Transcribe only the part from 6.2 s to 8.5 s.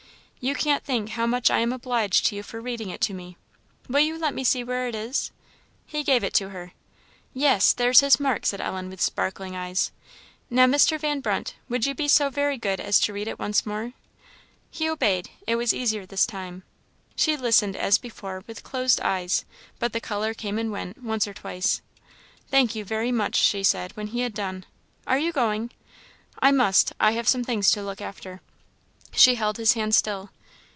it her. "Yes, there's his mark!"